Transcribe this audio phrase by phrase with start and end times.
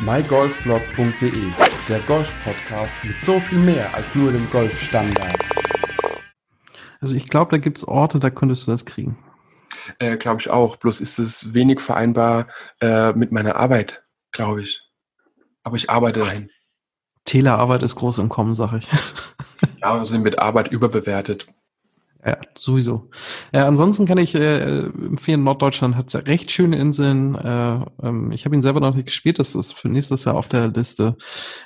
[0.00, 1.52] mygolfblog.de,
[1.88, 5.38] der Golf-Podcast mit so viel mehr als nur dem Golfstandard.
[7.00, 9.18] Also ich glaube, da gibt es Orte, da könntest du das kriegen.
[9.98, 10.76] Äh, glaube ich auch.
[10.76, 12.48] Bloß ist es wenig vereinbar
[12.80, 14.02] äh, mit meiner Arbeit,
[14.32, 14.82] glaube ich.
[15.64, 16.50] Aber ich arbeite dahin.
[17.24, 18.88] Telearbeit ist groß im Kommen, sage ich.
[19.82, 21.46] ja, wir sind mit Arbeit überbewertet.
[22.24, 23.08] Ja, sowieso.
[23.54, 27.34] Ja, ansonsten kann ich äh, empfehlen, Norddeutschland hat recht schöne Inseln.
[27.34, 30.48] Äh, ähm, ich habe ihn selber noch nicht gespielt, das ist für nächstes Jahr auf
[30.48, 31.16] der Liste.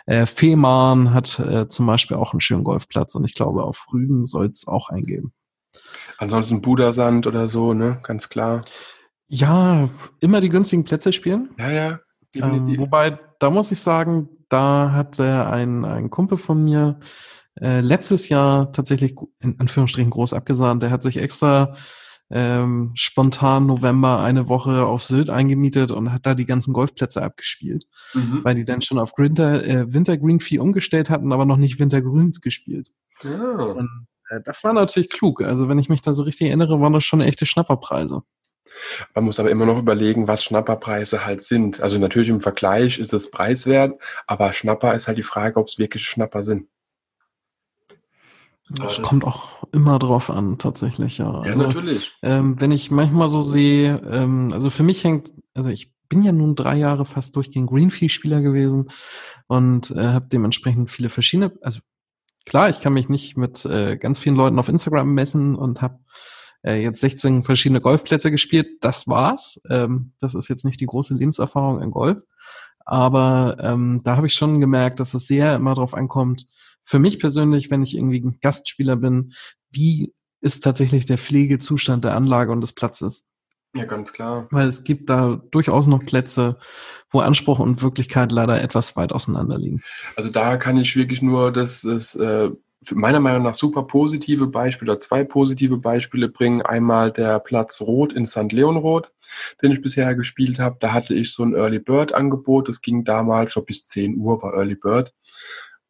[0.06, 4.26] Äh, Fehmarn hat äh, zum Beispiel auch einen schönen Golfplatz und ich glaube, auf Rügen
[4.26, 5.32] soll es auch eingeben.
[6.18, 7.98] Ansonsten Budersand oder so, ne?
[8.04, 8.64] Ganz klar.
[9.26, 9.88] Ja,
[10.20, 11.50] immer die günstigen Plätze spielen.
[11.58, 11.98] Ja, ja.
[12.34, 17.00] Ähm, wobei, da muss ich sagen, da hat äh, ein, ein Kumpel von mir
[17.60, 20.82] äh, letztes Jahr tatsächlich in Anführungsstrichen groß abgesahnt.
[20.82, 21.74] Der hat sich extra
[22.30, 27.86] ähm, spontan November eine Woche auf Sylt eingemietet und hat da die ganzen Golfplätze abgespielt,
[28.14, 28.40] mhm.
[28.42, 32.40] weil die dann schon auf Winter, äh, Wintergreen Fee umgestellt hatten, aber noch nicht Wintergrüns
[32.40, 32.90] gespielt.
[33.22, 33.56] Ja.
[33.56, 35.42] Und äh, das war natürlich klug.
[35.42, 38.22] Also wenn ich mich da so richtig erinnere, waren das schon echte Schnapperpreise.
[39.14, 41.80] Man muss aber immer noch überlegen, was Schnapperpreise halt sind.
[41.80, 45.78] Also natürlich im Vergleich ist es preiswert, aber Schnapper ist halt die Frage, ob es
[45.78, 46.68] wirklich Schnapper sind.
[48.70, 51.26] Das, kommt auch immer drauf an, tatsächlich, ja.
[51.26, 52.16] Ja, also, natürlich.
[52.22, 56.32] Ähm, wenn ich manchmal so sehe, ähm, also für mich hängt, also ich bin ja
[56.32, 58.90] nun drei Jahre fast durchgehend Greenfee-Spieler gewesen
[59.48, 61.80] und äh, habe dementsprechend viele verschiedene, also
[62.46, 65.98] klar, ich kann mich nicht mit äh, ganz vielen Leuten auf Instagram messen und habe
[66.64, 68.68] äh, jetzt 16 verschiedene Golfplätze gespielt.
[68.80, 69.60] Das war's.
[69.70, 72.22] Ähm, das ist jetzt nicht die große Lebenserfahrung in Golf.
[72.86, 76.46] Aber ähm, da habe ich schon gemerkt, dass es sehr immer darauf ankommt,
[76.84, 79.32] für mich persönlich, wenn ich irgendwie ein Gastspieler bin,
[79.70, 83.26] wie ist tatsächlich der Pflegezustand der Anlage und des Platzes?
[83.74, 84.46] Ja, ganz klar.
[84.52, 86.58] Weil es gibt da durchaus noch Plätze,
[87.10, 89.82] wo Anspruch und Wirklichkeit leider etwas weit auseinander liegen.
[90.14, 92.50] Also da kann ich wirklich nur das, das äh,
[92.92, 96.62] meiner Meinung nach super positive Beispiele oder zwei positive Beispiele bringen.
[96.62, 98.52] Einmal der Platz Rot in St.
[98.52, 99.10] Leon Rot,
[99.60, 100.76] den ich bisher gespielt habe.
[100.78, 102.68] Da hatte ich so ein Early Bird Angebot.
[102.68, 105.12] Das ging damals, so bis 10 Uhr war Early Bird.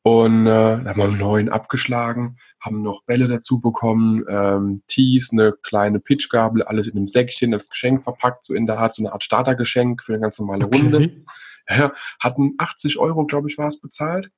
[0.07, 5.53] Und äh, da haben wir neun abgeschlagen, haben noch Bälle dazu bekommen, ähm, Tees, eine
[5.63, 9.15] kleine Pitchgabel, alles in einem Säckchen, das Geschenk verpackt, so in der Art, so eine
[9.15, 10.79] Art Startergeschenk für eine ganz normale okay.
[10.79, 11.25] Runde.
[11.71, 14.31] Ja, hatten 80 Euro, glaube ich, war es bezahlt.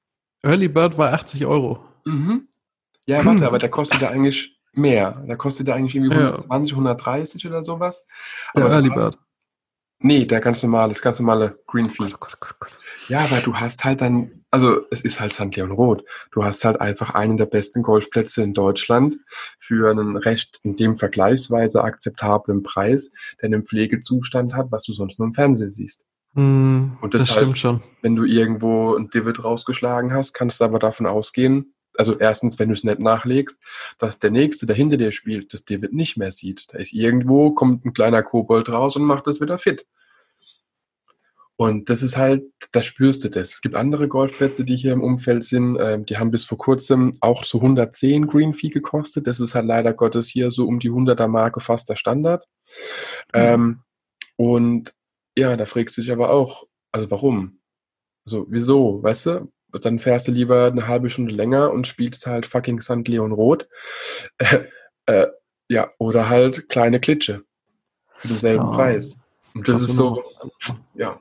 [0.45, 1.81] Early Bird war 80 Euro.
[2.05, 2.47] Mhm.
[3.07, 5.25] Ja, warte, aber der kostet ja eigentlich mehr.
[5.27, 8.07] Der kostet ja eigentlich irgendwie 120, 130 oder sowas.
[8.55, 9.19] Der Early Bird.
[9.99, 12.13] Nee, der ganz normale, das ganz normale Greenfield.
[12.15, 12.79] Oh Gott, Gott, Gott.
[13.09, 15.57] Ja, weil du hast halt dann, also es ist halt St.
[15.57, 16.05] Leon Roth.
[16.33, 19.17] Du hast halt einfach einen der besten Golfplätze in Deutschland
[19.59, 25.19] für einen recht in dem vergleichsweise akzeptablen Preis, der einen Pflegezustand hat, was du sonst
[25.19, 26.05] nur im Fernsehen siehst.
[26.35, 27.83] Mm, Und das, das stimmt halt, schon.
[28.03, 32.69] Wenn du irgendwo ein Divid rausgeschlagen hast, kannst du aber davon ausgehen, also erstens, wenn
[32.69, 33.61] du es nicht nachlegst,
[33.99, 36.67] dass der Nächste, der hinter dir spielt, das David nicht mehr sieht.
[36.71, 39.87] Da ist irgendwo, kommt ein kleiner Kobold raus und macht das wieder fit.
[41.59, 43.55] Und das ist halt, da spürst du das.
[43.55, 47.17] Es gibt andere Golfplätze, die hier im Umfeld sind, äh, die haben bis vor kurzem
[47.21, 49.27] auch so 110 Green Fee gekostet.
[49.27, 52.47] Das ist halt leider Gottes hier so um die 100er Marke fast der Standard.
[53.33, 53.41] Mhm.
[53.41, 53.83] Ähm,
[54.37, 54.95] und
[55.37, 57.61] ja, da fragst du dich aber auch, also warum?
[58.27, 59.53] Also wieso, weißt du?
[59.85, 63.07] Dann fährst du lieber eine halbe Stunde länger und spielst halt fucking St.
[63.07, 63.69] Leon Rot.
[64.39, 65.29] Äh, äh,
[65.69, 67.43] ja, oder halt kleine Klitsche
[68.13, 69.17] für denselben ja, Preis.
[69.55, 70.23] Und das ist so,
[70.95, 71.21] ja.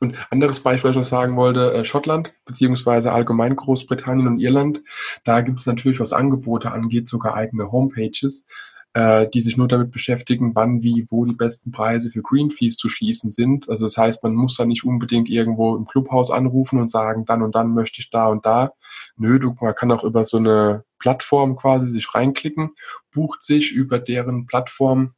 [0.00, 4.82] Und anderes Beispiel, was ich noch sagen wollte, äh, Schottland, beziehungsweise allgemein Großbritannien und Irland,
[5.24, 8.46] da gibt es natürlich, was Angebote angeht, sogar eigene Homepages,
[8.94, 12.76] äh, die sich nur damit beschäftigen, wann, wie, wo die besten Preise für Green Fees
[12.76, 13.68] zu schießen sind.
[13.68, 17.42] Also das heißt, man muss da nicht unbedingt irgendwo im Clubhaus anrufen und sagen, dann
[17.42, 18.72] und dann möchte ich da und da.
[19.16, 22.70] Nö, du, man kann auch über so eine Plattform quasi sich reinklicken,
[23.12, 25.14] bucht sich über deren Plattform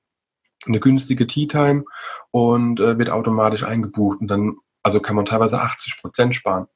[0.67, 1.85] eine günstige Tea Time
[2.31, 6.67] und äh, wird automatisch eingebucht und dann also kann man teilweise 80 Prozent sparen.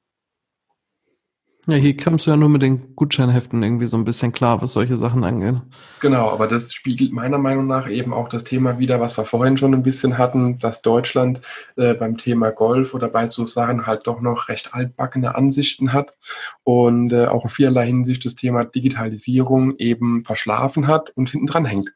[1.69, 4.75] Ja, hier kommst du ja nur mit den Gutscheinheften irgendwie so ein bisschen klar, was
[4.75, 5.57] solche Sachen angeht.
[6.01, 9.57] Genau, aber das spiegelt meiner Meinung nach eben auch das Thema wieder, was wir vorhin
[9.57, 11.41] schon ein bisschen hatten, dass Deutschland
[11.75, 16.15] äh, beim Thema Golf oder bei so Sachen halt doch noch recht altbackene Ansichten hat
[16.63, 21.65] und äh, auch in vielerlei Hinsicht das Thema Digitalisierung eben verschlafen hat und hinten dran
[21.65, 21.93] hängt.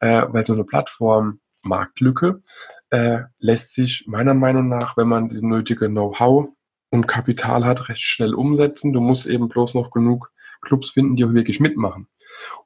[0.00, 2.42] Äh, weil so eine Plattform Marktlücke
[2.90, 6.48] äh, lässt sich meiner Meinung nach, wenn man diese nötige Know-how
[6.94, 8.92] und Kapital hat, recht schnell umsetzen.
[8.92, 10.30] Du musst eben bloß noch genug
[10.62, 12.06] Clubs finden, die auch wirklich mitmachen.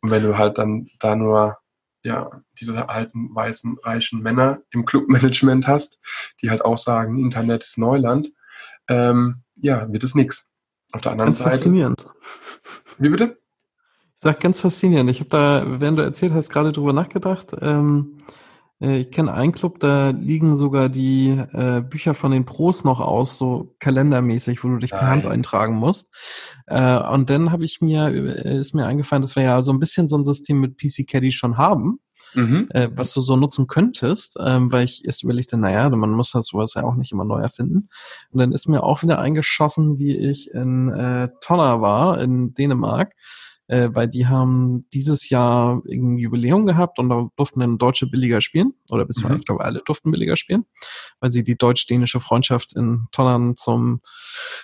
[0.01, 1.59] Und wenn du halt dann da nur
[2.03, 2.31] ja,
[2.61, 5.99] diese alten, weißen, reichen Männer im Clubmanagement hast,
[6.41, 8.31] die halt auch sagen, Internet ist Neuland,
[8.89, 10.49] ähm, ja, wird es nix.
[10.93, 11.51] Auf der anderen Ganz Seite.
[11.51, 12.07] faszinierend.
[12.99, 13.39] Wie bitte?
[14.15, 15.11] Ich sag ganz faszinierend.
[15.11, 17.55] Ich habe da, während du erzählt hast, gerade drüber nachgedacht.
[17.61, 18.33] Ähm, äh,
[18.81, 23.37] ich kenne einen Club, da liegen sogar die äh, Bücher von den Pros noch aus,
[23.37, 25.07] so kalendermäßig, wo du dich per.
[25.07, 26.15] Hand eintragen musst.
[26.67, 29.81] Äh, und dann habe ich mir, äh, ist mir eingefallen, dass wir ja so ein
[29.81, 31.99] bisschen so ein System mit PC Caddy schon haben,
[32.35, 32.69] Mhm.
[32.71, 36.47] äh, was du so nutzen könntest, ähm, weil ich erst überlegte, naja, man muss das
[36.49, 37.89] sowas ja auch nicht immer neu erfinden.
[38.31, 43.15] Und dann ist mir auch wieder eingeschossen, wie ich in äh, Tonner war, in Dänemark,
[43.69, 48.41] äh, weil die haben dieses Jahr ein Jubiläum gehabt und da durften dann Deutsche billiger
[48.41, 49.41] spielen, oder beziehungsweise Mhm.
[49.41, 50.65] ich glaube alle durften billiger spielen,
[51.21, 54.01] weil sie die deutsch-dänische Freundschaft in Tonnern zum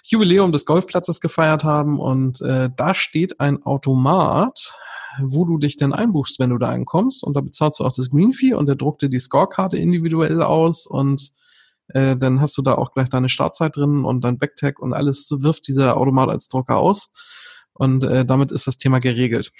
[0.05, 2.01] Jubiläum des Golfplatzes gefeiert haben.
[2.01, 4.75] Und äh, da steht ein Automat,
[5.21, 7.23] wo du dich denn einbuchst, wenn du da ankommst.
[7.23, 10.43] Und da bezahlst du auch das Green Fee und der druckt dir die Scorekarte individuell
[10.43, 10.87] aus.
[10.87, 11.31] Und
[11.89, 15.29] äh, dann hast du da auch gleich deine Startzeit drin und dein Backtag und alles
[15.31, 17.11] wirft dieser Automat als Drucker aus
[17.75, 19.53] und äh, damit ist das Thema geregelt.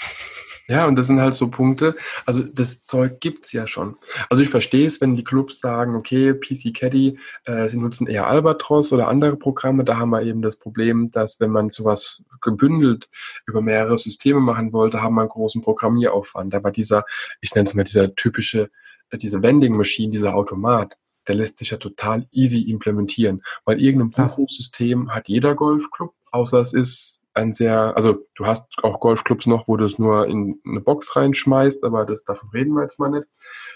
[0.67, 1.95] Ja, und das sind halt so Punkte,
[2.25, 3.97] also das Zeug gibt's ja schon.
[4.31, 8.27] Also ich verstehe es, wenn die Clubs sagen, okay, PC Caddy, äh, sie nutzen eher
[8.29, 13.11] Albatros oder andere Programme, da haben wir eben das Problem, dass wenn man sowas gebündelt
[13.47, 16.55] über mehrere Systeme machen wollte, haben wir einen großen Programmieraufwand.
[16.55, 17.05] Aber dieser,
[17.43, 18.71] ich nenne es mal dieser typische,
[19.11, 20.97] äh, diese Vending Machine, dieser Automat,
[21.29, 24.29] der lässt sich ja total easy implementieren, weil irgendein.
[24.29, 29.69] Buchungssystem hat jeder Golfclub, außer es ist ein sehr, also du hast auch Golfclubs noch,
[29.69, 33.11] wo du es nur in eine Box reinschmeißt, aber das davon reden wir jetzt mal
[33.11, 33.27] nicht.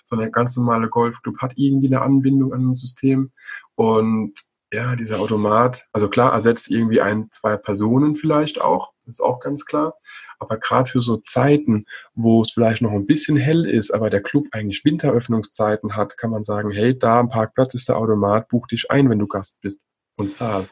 [0.07, 3.33] Sondern der ganz normale Golfclub hat irgendwie eine Anbindung an ein System.
[3.75, 4.35] Und
[4.73, 9.65] ja, dieser Automat, also klar, ersetzt irgendwie ein, zwei Personen vielleicht auch, ist auch ganz
[9.65, 9.95] klar.
[10.39, 14.23] Aber gerade für so Zeiten, wo es vielleicht noch ein bisschen hell ist, aber der
[14.23, 18.67] Club eigentlich Winteröffnungszeiten hat, kann man sagen, hey, da am Parkplatz ist der Automat, buch
[18.67, 19.83] dich ein, wenn du Gast bist
[20.17, 20.69] und zahl.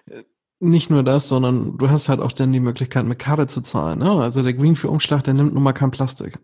[0.58, 3.98] Nicht nur das, sondern du hast halt auch dann die Möglichkeit, mit Karte zu zahlen.
[3.98, 4.10] Ne?
[4.10, 6.38] Also der Green für Umschlag, der nimmt nun mal kein Plastik.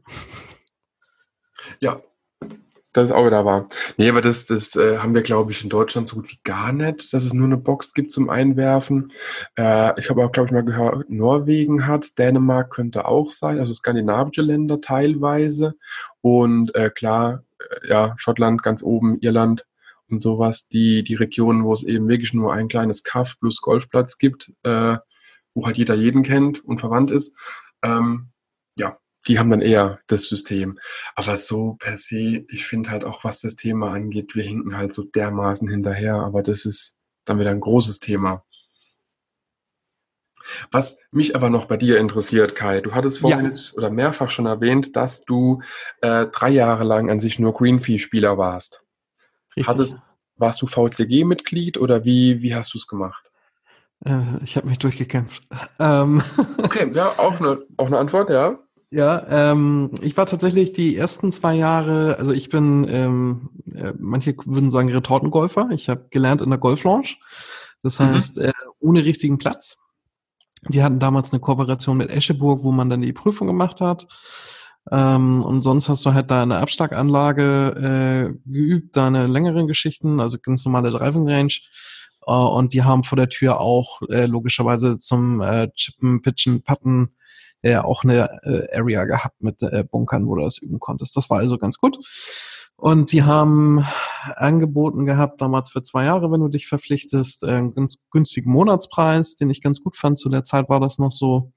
[1.80, 2.02] Ja,
[2.92, 3.68] das ist auch wieder wahr.
[3.96, 6.72] Nee, aber das, das äh, haben wir, glaube ich, in Deutschland so gut wie gar
[6.72, 9.10] nicht, dass es nur eine Box gibt zum Einwerfen.
[9.56, 13.72] Äh, ich habe auch, glaube ich, mal gehört, Norwegen hat, Dänemark könnte auch sein, also
[13.72, 15.74] skandinavische Länder teilweise.
[16.20, 19.64] Und äh, klar, äh, ja, Schottland ganz oben, Irland
[20.12, 24.18] und sowas, die, die Regionen, wo es eben wirklich nur ein kleines Kaff plus Golfplatz
[24.18, 24.98] gibt, äh,
[25.54, 27.36] wo halt jeder jeden kennt und verwandt ist.
[27.82, 28.30] Ähm,
[28.76, 30.78] ja, die haben dann eher das System.
[31.16, 34.92] Aber so per se, ich finde halt auch, was das Thema angeht, wir hinken halt
[34.92, 36.94] so dermaßen hinterher, aber das ist
[37.24, 38.44] dann wieder ein großes Thema.
[40.70, 44.46] Was mich aber noch bei dir interessiert, Kai, du hattest vorhin jetzt oder mehrfach schon
[44.46, 45.62] erwähnt, dass du
[46.00, 48.82] äh, drei Jahre lang an sich nur Greenfee-Spieler warst.
[49.56, 49.66] Richtig.
[49.66, 49.98] Hattest,
[50.36, 53.24] warst du VCG-Mitglied oder wie, wie hast du es gemacht?
[54.04, 55.42] äh, ich habe mich durchgekämpft.
[55.78, 56.22] Ähm,
[56.58, 58.58] Okay, ja, auch eine, auch eine Antwort, ja.
[58.90, 64.34] Ja, ähm, ich war tatsächlich die ersten zwei Jahre, also ich bin, ähm, äh, manche
[64.44, 65.68] würden sagen Retortengolfer.
[65.72, 67.08] Ich habe gelernt in der Golflounge.
[67.82, 68.04] Das Mhm.
[68.04, 69.78] heißt, äh, ohne richtigen Platz.
[70.68, 74.06] Die hatten damals eine Kooperation mit Escheburg, wo man dann die Prüfung gemacht hat.
[74.90, 80.38] Ähm, und sonst hast du halt da eine Abschlaganlage äh, geübt, deine längeren Geschichten, also
[80.42, 81.54] ganz normale Driving Range.
[82.26, 87.14] Äh, und die haben vor der Tür auch äh, logischerweise zum äh, Chippen, Pitchen, Putten
[87.62, 91.16] äh, auch eine äh, Area gehabt mit äh, Bunkern, wo du das üben konntest.
[91.16, 91.96] Das war also ganz gut.
[92.76, 93.86] Und die haben
[94.34, 99.36] angeboten gehabt, damals für zwei Jahre, wenn du dich verpflichtest, äh, einen ganz günstigen Monatspreis,
[99.36, 100.18] den ich ganz gut fand.
[100.18, 101.52] Zu der Zeit war das noch so,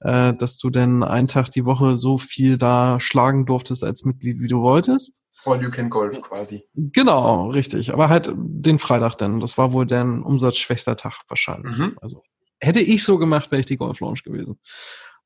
[0.00, 4.40] äh, dass du denn einen Tag die Woche so viel da schlagen durftest als Mitglied,
[4.40, 5.22] wie du wolltest.
[5.44, 6.64] All you can Golf quasi.
[6.74, 7.92] Genau, richtig.
[7.92, 9.40] Aber halt den Freitag denn.
[9.40, 11.76] Das war wohl dein umsatzschwächster Tag wahrscheinlich.
[11.76, 11.96] Mhm.
[12.00, 12.22] Also
[12.60, 14.58] hätte ich so gemacht, wäre ich die Golf Lounge gewesen.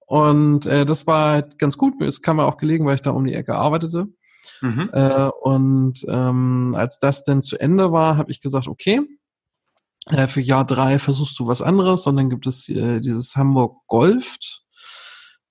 [0.06, 2.00] Und äh, das war halt ganz gut.
[2.02, 4.08] Es kam mir auch gelegen, weil ich da um die Ecke arbeitete.
[4.60, 4.90] Mhm.
[4.92, 9.02] Äh, und ähm, als das dann zu Ende war, habe ich gesagt, okay,
[10.10, 12.06] äh, für Jahr drei versuchst du was anderes.
[12.06, 14.62] Und dann gibt es äh, dieses Hamburg Golft.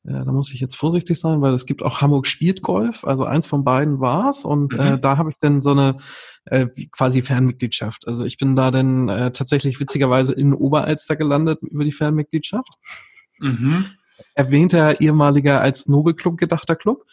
[0.04, 3.04] Ja, da muss ich jetzt vorsichtig sein, weil es gibt auch Hamburg spielt Golf.
[3.04, 4.46] Also eins von beiden war's.
[4.46, 4.80] Und Mhm.
[4.80, 5.98] äh, da habe ich dann so eine
[6.46, 8.08] äh, quasi Fernmitgliedschaft.
[8.08, 12.74] Also ich bin da dann äh, tatsächlich witzigerweise in Oberalster gelandet über die Fernmitgliedschaft
[13.40, 13.86] Mhm.
[14.34, 17.06] Erwähnter ehemaliger als Nobelclub gedachter Club,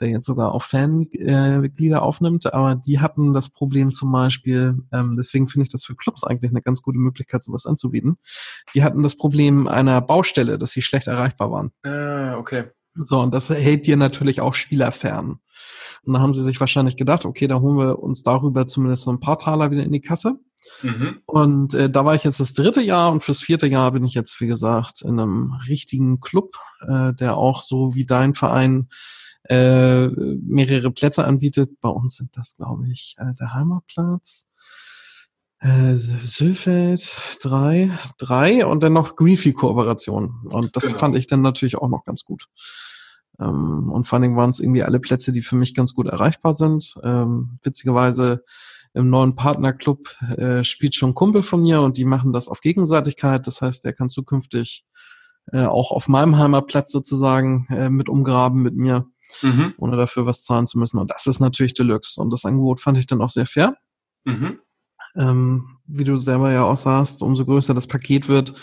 [0.00, 5.14] der jetzt sogar auch Fanmitglieder äh, aufnimmt, aber die hatten das Problem zum Beispiel, ähm,
[5.16, 8.18] deswegen finde ich das für Clubs eigentlich eine ganz gute Möglichkeit, sowas anzubieten.
[8.74, 11.72] Die hatten das Problem einer Baustelle, dass sie schlecht erreichbar waren.
[11.84, 12.64] Ah, okay.
[12.94, 15.38] So, und das hält dir natürlich auch Spieler fern.
[16.04, 19.12] Und da haben sie sich wahrscheinlich gedacht, okay, da holen wir uns darüber zumindest so
[19.12, 20.38] ein paar Taler wieder in die Kasse.
[20.82, 21.20] Mhm.
[21.26, 24.14] Und äh, da war ich jetzt das dritte Jahr und fürs vierte Jahr bin ich
[24.14, 26.56] jetzt, wie gesagt, in einem richtigen Club,
[26.86, 28.88] äh, der auch so wie dein Verein
[29.48, 31.80] äh, mehrere Plätze anbietet.
[31.80, 34.48] Bei uns sind das, glaube ich, äh, der Heimatplatz,
[35.62, 40.48] äh, Sülfeld, drei, drei und dann noch Greenfield-Kooperation.
[40.50, 40.98] Und das genau.
[40.98, 42.46] fand ich dann natürlich auch noch ganz gut.
[43.38, 46.08] Ähm, und vor allen Dingen waren es irgendwie alle Plätze, die für mich ganz gut
[46.08, 46.96] erreichbar sind.
[47.04, 48.44] Ähm, witzigerweise
[48.92, 52.60] im neuen Partnerclub äh, spielt schon ein Kumpel von mir und die machen das auf
[52.60, 53.46] Gegenseitigkeit.
[53.46, 54.84] Das heißt, er kann zukünftig
[55.52, 59.06] äh, auch auf meinem Heimatplatz sozusagen äh, mit umgraben mit mir,
[59.42, 59.74] mhm.
[59.78, 60.98] ohne dafür was zahlen zu müssen.
[60.98, 62.20] Und das ist natürlich Deluxe.
[62.20, 63.76] Und das Angebot fand ich dann auch sehr fair.
[64.24, 64.58] Mhm.
[65.16, 68.54] Ähm, wie du selber ja auch sagst, umso größer das Paket wird,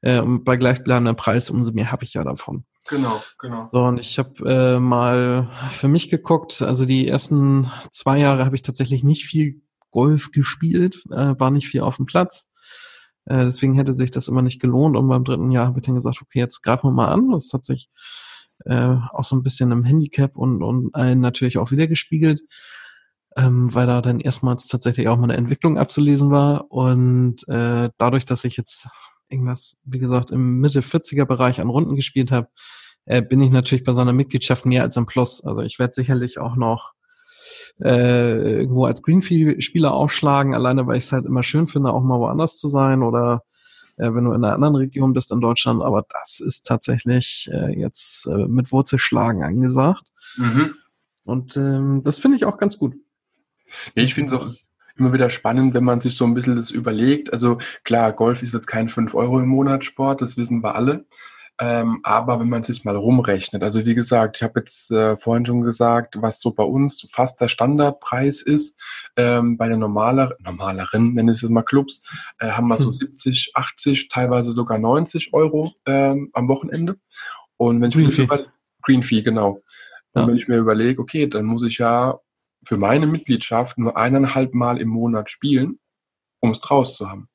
[0.00, 2.64] äh, und bei gleichbleibendem Preis, umso mehr habe ich ja davon.
[2.88, 3.68] Genau, genau.
[3.72, 8.54] So, und ich habe äh, mal für mich geguckt, also die ersten zwei Jahre habe
[8.54, 12.50] ich tatsächlich nicht viel Golf gespielt, äh, war nicht viel auf dem Platz.
[13.26, 14.96] Äh, deswegen hätte sich das immer nicht gelohnt.
[14.96, 17.30] Und beim dritten Jahr habe ich dann gesagt, okay, jetzt greifen wir mal an.
[17.30, 17.90] Das hat sich
[18.64, 22.40] äh, auch so ein bisschen im Handicap und, und allen natürlich auch wieder gespiegelt,
[23.38, 26.70] ähm, weil da dann erstmals tatsächlich auch mal eine Entwicklung abzulesen war.
[26.70, 28.88] Und äh, dadurch, dass ich jetzt
[29.28, 32.48] irgendwas, wie gesagt, im Mitte 40er Bereich an Runden gespielt habe,
[33.04, 35.44] äh, bin ich natürlich bei so einer Mitgliedschaft mehr als ein Plus.
[35.44, 36.94] Also ich werde sicherlich auch noch
[37.80, 42.18] äh, irgendwo als Greenfield-Spieler aufschlagen, alleine weil ich es halt immer schön finde, auch mal
[42.18, 43.44] woanders zu sein oder
[43.98, 45.80] äh, wenn du in einer anderen Region bist in Deutschland.
[45.82, 50.04] Aber das ist tatsächlich äh, jetzt äh, mit Wurzelschlagen angesagt.
[50.36, 50.74] Mhm.
[51.22, 52.96] Und ähm, das finde ich auch ganz gut.
[53.94, 54.48] Nee, ich finde es auch
[54.96, 57.32] immer wieder spannend, wenn man sich so ein bisschen das überlegt.
[57.32, 61.06] Also klar, Golf ist jetzt kein 5 Euro im Monat Sport, das wissen wir alle.
[61.60, 65.44] Ähm, aber wenn man sich mal rumrechnet, also wie gesagt, ich habe jetzt äh, vorhin
[65.44, 68.78] schon gesagt, was so bei uns fast der Standardpreis ist,
[69.16, 72.04] ähm, bei den normaler, normaleren, nenne ich es mal Clubs,
[72.38, 73.60] äh, haben wir so 70, hm.
[73.60, 76.96] 80, teilweise sogar 90 Euro ähm, am Wochenende.
[77.56, 78.28] Und wenn ich Green Fee.
[78.82, 79.60] Green Fee, genau.
[80.12, 80.28] Und ja.
[80.28, 82.20] wenn ich mir überlege, okay, dann muss ich ja
[82.62, 85.78] für meine Mitgliedschaft nur eineinhalb Mal im Monat spielen,
[86.40, 87.28] um es draus zu haben.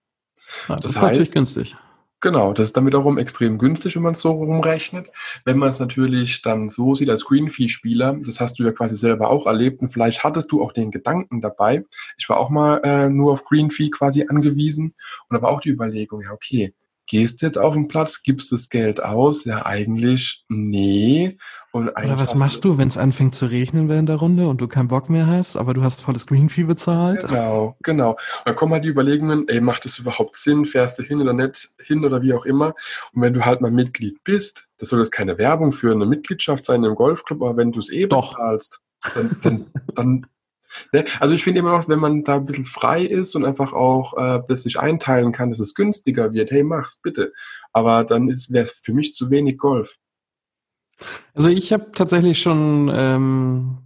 [0.68, 1.78] Ja, das, das ist heißt, natürlich günstig.
[2.24, 5.10] Genau, das ist dann wiederum extrem günstig, wenn man es so rumrechnet.
[5.44, 9.30] Wenn man es natürlich dann so sieht als Greenfee-Spieler, das hast du ja quasi selber
[9.30, 11.84] auch erlebt und vielleicht hattest du auch den Gedanken dabei.
[12.18, 14.96] Ich war auch mal äh, nur auf Greenfee quasi angewiesen
[15.28, 16.74] und da war auch die Überlegung, ja okay,
[17.08, 19.46] gehst du jetzt auf den Platz, gibst das Geld aus?
[19.46, 21.38] Ja, eigentlich nee.
[21.72, 24.68] Und Oder was machst du, wenn es anfängt zu regnen während der Runde und du
[24.68, 27.28] keinen Bock mehr hast, aber du hast volles Green Fee bezahlt?
[27.28, 28.12] Genau, genau.
[28.12, 30.66] Und dann kommen halt die Überlegungen, ey, macht das überhaupt Sinn?
[30.66, 32.76] Fährst du hin oder nicht hin oder wie auch immer?
[33.14, 36.66] Und wenn du halt mal Mitglied bist, das soll jetzt keine Werbung für eine Mitgliedschaft
[36.66, 38.34] sein im Golfclub, aber wenn du es eh Doch.
[38.34, 38.82] bezahlst,
[39.16, 40.28] dann, dann, dann
[40.92, 41.06] Ne?
[41.20, 44.18] Also ich finde immer noch, wenn man da ein bisschen frei ist und einfach auch
[44.18, 47.34] äh, das sich einteilen kann, dass es günstiger wird, hey, mach's bitte.
[47.72, 49.98] Aber dann wäre es für mich zu wenig Golf.
[51.34, 53.78] Also ich habe tatsächlich schon ähm,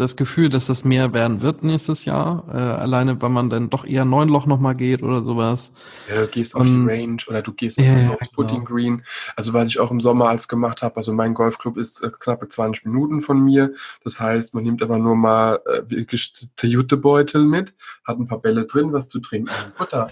[0.00, 2.44] das Gefühl, dass das mehr werden wird nächstes Jahr.
[2.48, 5.72] Äh, alleine, weil man dann doch eher neun Loch nochmal geht oder sowas.
[6.08, 8.70] Ja, du gehst auf um, die Range oder du gehst yeah, aufs Putting genau.
[8.70, 9.02] Green.
[9.36, 12.48] Also was ich auch im Sommer als gemacht habe, also mein Golfclub ist äh, knappe
[12.48, 13.74] 20 Minuten von mir.
[14.02, 18.66] Das heißt, man nimmt einfach nur mal äh, wirklich Jutebeutel mit, hat ein paar Bälle
[18.66, 20.08] drin, was zu trinken und Butter.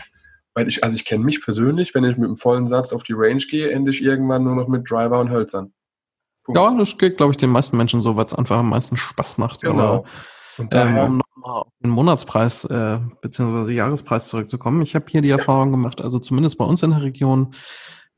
[0.54, 3.14] Weil ich, also ich kenne mich persönlich, wenn ich mit einem vollen Satz auf die
[3.14, 5.72] Range gehe, ende ich irgendwann nur noch mit Driver und Hölzern.
[6.54, 9.38] Ja, das geht, glaube ich, den meisten Menschen so, weil es einfach am meisten Spaß
[9.38, 9.62] macht.
[9.62, 9.78] Genau.
[9.78, 10.04] Aber,
[10.58, 13.72] und daher, ähm, um nochmal auf den Monatspreis äh, bzw.
[13.72, 14.82] Jahrespreis zurückzukommen.
[14.82, 17.54] Ich habe hier die Erfahrung gemacht, also zumindest bei uns in der Region,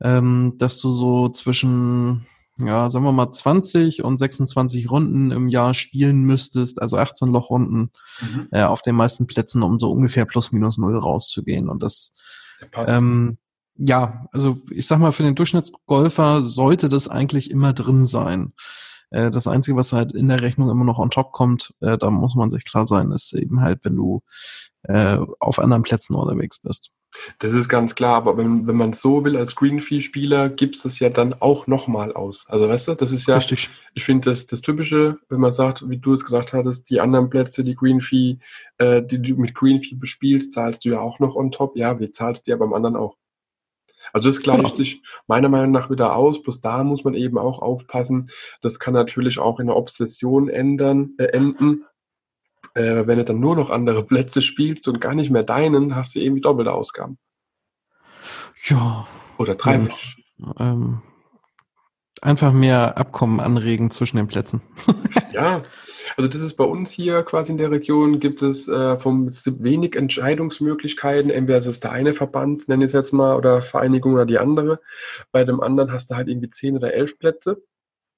[0.01, 2.25] ähm, dass du so zwischen,
[2.57, 7.91] ja, sagen wir mal 20 und 26 Runden im Jahr spielen müsstest, also 18 Lochrunden
[8.21, 8.47] mhm.
[8.51, 11.69] äh, auf den meisten Plätzen, um so ungefähr plus minus null rauszugehen.
[11.69, 12.13] Und das,
[12.87, 13.37] ähm,
[13.77, 18.53] ja, also ich sag mal, für den Durchschnittsgolfer sollte das eigentlich immer drin sein.
[19.11, 22.09] Äh, das Einzige, was halt in der Rechnung immer noch on top kommt, äh, da
[22.09, 24.21] muss man sich klar sein, ist eben halt, wenn du
[24.83, 26.93] äh, auf anderen Plätzen unterwegs bist.
[27.39, 31.09] Das ist ganz klar, aber wenn, wenn man so will als Greenfee-Spieler, gibt's das ja
[31.09, 32.45] dann auch nochmal aus.
[32.47, 33.69] Also weißt du, das ist ja, Richtig.
[33.93, 37.29] ich finde das, das Typische, wenn man sagt, wie du es gesagt hattest, die anderen
[37.29, 38.39] Plätze, die Greenfee,
[38.77, 41.75] äh, die du mit Greenfee bespielst, zahlst du ja auch noch on top.
[41.75, 43.17] Ja, wie zahlst du ja beim anderen auch.
[44.13, 44.75] Also das gleicht genau.
[44.75, 48.29] sich meiner Meinung nach wieder aus, bloß da muss man eben auch aufpassen.
[48.61, 51.85] Das kann natürlich auch in einer Obsession ändern, äh, enden.
[52.73, 56.15] Äh, wenn du dann nur noch andere Plätze spielst und gar nicht mehr deinen, hast
[56.15, 57.17] du irgendwie doppelte Ausgaben.
[58.67, 59.07] Ja.
[59.37, 59.97] Oder dreifach.
[60.59, 61.01] Ähm,
[62.21, 64.61] einfach mehr Abkommen anregen zwischen den Plätzen.
[65.33, 65.61] Ja,
[66.17, 69.95] also das ist bei uns hier quasi in der Region, gibt es äh, vom wenig
[69.95, 71.31] Entscheidungsmöglichkeiten.
[71.31, 74.37] Entweder ist es der eine Verband, nenne ich es jetzt mal, oder Vereinigung oder die
[74.37, 74.81] andere.
[75.31, 77.63] Bei dem anderen hast du halt irgendwie zehn oder elf Plätze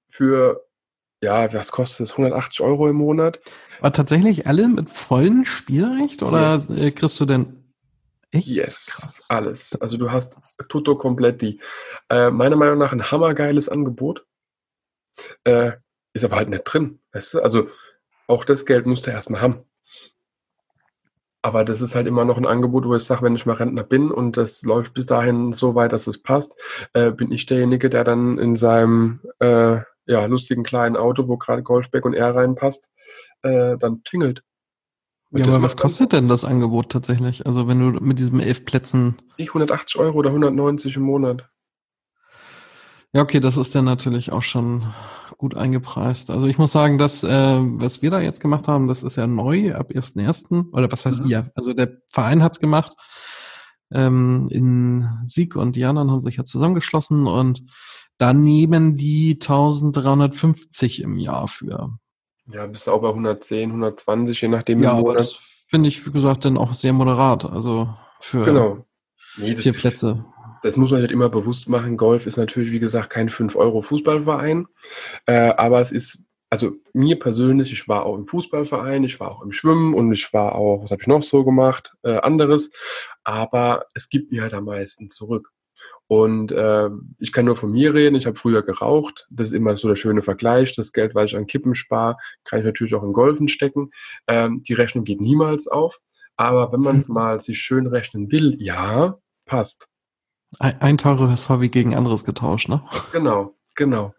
[0.09, 0.65] für,
[1.23, 2.11] ja, was kostet es?
[2.13, 3.39] 180 Euro im Monat.
[3.79, 6.69] Aber tatsächlich alle mit vollem Spielrecht oder Yes.
[6.71, 7.62] äh, kriegst du denn
[8.33, 8.47] echt?
[8.47, 9.25] Yes, Krass.
[9.29, 9.81] alles.
[9.81, 10.35] Also du hast
[10.69, 11.61] tutto completi.
[12.09, 14.25] Äh, meiner Meinung nach ein hammergeiles Angebot.
[15.43, 15.73] Äh,
[16.13, 16.99] ist aber halt nicht drin.
[17.11, 17.41] Weißt du?
[17.41, 17.69] Also
[18.27, 19.65] auch das Geld musst du erstmal haben.
[21.41, 23.83] Aber das ist halt immer noch ein Angebot, wo ich sage, wenn ich mal Rentner
[23.83, 26.57] bin und das läuft bis dahin so weit, dass es passt,
[26.93, 31.61] äh, bin ich derjenige, der dann in seinem äh, ja, lustigen kleinen Auto, wo gerade
[31.61, 32.89] Golfback und R reinpasst,
[33.41, 34.43] äh, dann tingelt.
[35.33, 37.47] Und Ja, aber was kostet denn das Angebot tatsächlich?
[37.47, 41.49] Also wenn du mit diesen elf Plätzen nicht 180 Euro oder 190 im Monat.
[43.13, 44.93] Ja, okay, das ist dann natürlich auch schon
[45.39, 46.29] gut eingepreist.
[46.29, 47.29] Also ich muss sagen, dass, äh,
[47.61, 50.69] was wir da jetzt gemacht haben, das ist ja neu ab 1.1.
[50.71, 51.29] Oder was heißt Mhm.
[51.29, 51.51] ihr?
[51.55, 52.93] Also der Verein hat's gemacht.
[53.91, 57.63] Ähm, in Sieg und die anderen haben sich ja zusammengeschlossen und
[58.19, 61.89] da nehmen die 1350 im Jahr für.
[62.47, 66.05] Ja, bist du auch bei 110, 120, je nachdem Ja, im aber das finde ich,
[66.05, 67.45] wie gesagt, dann auch sehr moderat.
[67.45, 68.85] Also für Genau.
[69.37, 70.25] Nee, das, vier Plätze.
[70.61, 71.97] das muss man halt immer bewusst machen.
[71.97, 74.67] Golf ist natürlich, wie gesagt, kein 5-Euro-Fußballverein.
[75.25, 76.19] Äh, aber es ist,
[76.49, 80.31] also mir persönlich, ich war auch im Fußballverein, ich war auch im Schwimmen und ich
[80.33, 81.93] war auch, was habe ich noch so gemacht?
[82.03, 82.71] Äh, anderes.
[83.23, 85.52] Aber es gibt mir halt am meisten zurück.
[86.13, 88.13] Und äh, ich kann nur von mir reden.
[88.13, 89.25] Ich habe früher geraucht.
[89.31, 90.75] Das ist immer so der schöne Vergleich.
[90.75, 93.89] Das Geld, was ich an Kippen spare, kann ich natürlich auch in Golfen stecken.
[94.27, 96.01] Ähm, die Rechnung geht niemals auf.
[96.37, 99.17] Aber wenn man es mal sich schön rechnen will, ja,
[99.47, 99.87] passt.
[100.59, 102.83] Ein, ein teures Hobby gegen anderes getauscht, ne?
[103.11, 104.13] Genau, genau.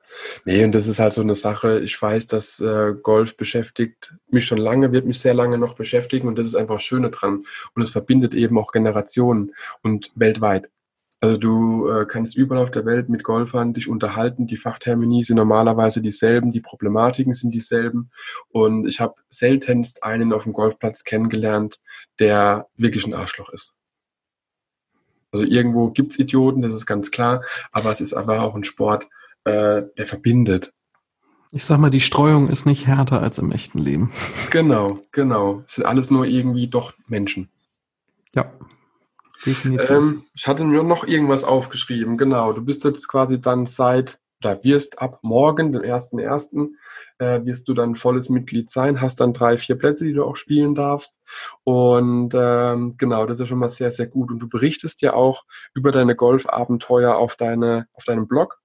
[0.45, 1.79] Nee, und das ist halt so eine Sache.
[1.79, 6.27] Ich weiß, dass äh, Golf beschäftigt mich schon lange, wird mich sehr lange noch beschäftigen
[6.27, 7.45] und das ist einfach das Schöne dran.
[7.77, 10.69] Und es verbindet eben auch Generationen und weltweit.
[11.21, 14.47] Also du äh, kannst überall auf der Welt mit Golfern dich unterhalten.
[14.47, 18.11] Die Fachtermini sind normalerweise dieselben, die Problematiken sind dieselben.
[18.50, 21.81] Und ich habe seltenst einen auf dem Golfplatz kennengelernt,
[22.18, 23.74] der wirklich ein Arschloch ist.
[25.33, 29.09] Also irgendwo gibt's Idioten, das ist ganz klar, aber es ist einfach auch ein Sport,
[29.44, 30.72] äh, der verbindet.
[31.50, 34.12] Ich sag mal, die Streuung ist nicht härter als im echten Leben.
[34.50, 35.64] Genau, genau.
[35.66, 37.48] Es sind alles nur irgendwie doch Menschen.
[38.35, 38.53] Ja,
[39.44, 39.90] definitiv.
[39.90, 42.16] Ähm, ich hatte mir noch irgendwas aufgeschrieben.
[42.18, 46.70] Genau, du bist jetzt quasi dann seit, oder wirst ab morgen, dem 1.1.,
[47.18, 50.37] äh, wirst du dann volles Mitglied sein, hast dann drei, vier Plätze, die du auch
[50.37, 51.20] spielen darfst.
[51.62, 54.30] Und ähm, genau, das ist schon mal sehr, sehr gut.
[54.30, 58.61] Und du berichtest ja auch über deine Golfabenteuer auf, deine, auf deinem Blog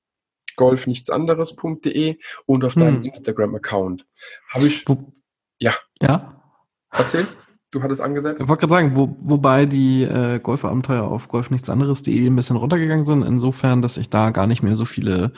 [0.59, 3.05] golfnichtsanderes.de und auf deinem Hm.
[3.05, 4.05] Instagram-Account.
[4.49, 4.83] Habe ich,
[5.57, 6.43] ja, ja,
[6.91, 7.29] erzählt?
[7.71, 8.41] Du hattest angesetzt?
[8.41, 13.21] ich wollte gerade sagen, wo, wobei die äh, Golfabenteuer auf golfnichtsanderes.de ein bisschen runtergegangen sind,
[13.21, 15.34] insofern, dass ich da gar nicht mehr so viele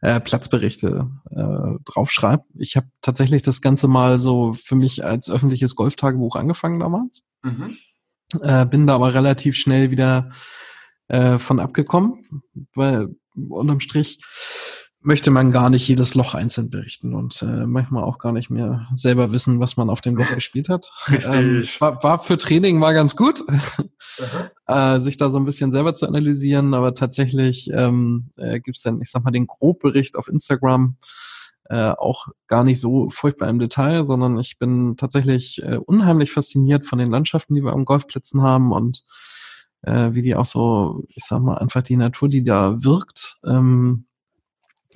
[0.00, 2.44] äh, Platzberichte äh, draufschreibe.
[2.54, 7.22] Ich habe tatsächlich das Ganze mal so für mich als öffentliches Golftagebuch angefangen damals.
[7.42, 7.76] Mhm.
[8.40, 10.30] Äh, bin da aber relativ schnell wieder
[11.08, 12.22] äh, von abgekommen,
[12.74, 14.20] weil unterm Strich
[15.02, 18.88] möchte man gar nicht jedes Loch einzeln berichten und äh, manchmal auch gar nicht mehr
[18.94, 20.92] selber wissen, was man auf dem Loch gespielt hat.
[21.08, 23.42] Ähm, war, war für Training war ganz gut,
[24.66, 29.00] äh, sich da so ein bisschen selber zu analysieren, aber tatsächlich ähm, äh, gibt's dann,
[29.00, 30.96] ich sag mal, den Grobbericht auf Instagram
[31.68, 36.86] äh, auch gar nicht so furchtbar im Detail, sondern ich bin tatsächlich äh, unheimlich fasziniert
[36.86, 39.04] von den Landschaften, die wir am Golfplätzen haben und
[39.82, 43.38] äh, wie die auch so, ich sag mal, einfach die Natur, die da wirkt.
[43.44, 44.06] Ähm,